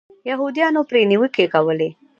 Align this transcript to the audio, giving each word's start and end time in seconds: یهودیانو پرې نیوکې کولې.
یهودیانو 0.29 0.81
پرې 0.89 1.01
نیوکې 1.09 1.45
کولې. 1.53 1.89